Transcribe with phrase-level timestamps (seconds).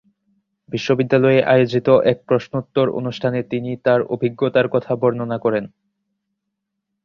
[0.69, 5.65] বিশ্ববিদ্যালয়ে আয়োজিত এক প্রশ্নোত্তর অনুষ্ঠানে তিনি তার অভিজ্ঞতার কথা বর্ণনা করেন।